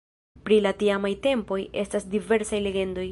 Pri 0.47 0.57
la 0.65 0.71
tiamaj 0.79 1.11
tempoj 1.27 1.59
estas 1.83 2.09
diversaj 2.17 2.63
legendoj. 2.69 3.09